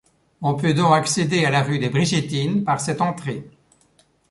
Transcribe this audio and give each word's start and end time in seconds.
On 0.41 0.55
peut 0.55 0.73
donc 0.73 0.93
accéder 0.95 1.45
à 1.45 1.51
la 1.51 1.61
rue 1.61 1.77
des 1.77 1.89
Brigittines 1.91 2.63
par 2.63 2.81
cette 2.81 3.01
entrée. 3.01 3.47